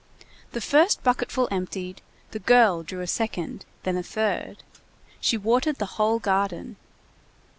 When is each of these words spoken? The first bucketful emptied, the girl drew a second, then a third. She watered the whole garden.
The 0.53 0.61
first 0.61 1.03
bucketful 1.03 1.47
emptied, 1.51 2.01
the 2.31 2.39
girl 2.39 2.81
drew 2.81 3.01
a 3.01 3.05
second, 3.05 3.65
then 3.83 3.97
a 3.97 4.01
third. 4.01 4.63
She 5.19 5.37
watered 5.37 5.75
the 5.75 5.85
whole 6.01 6.17
garden. 6.17 6.77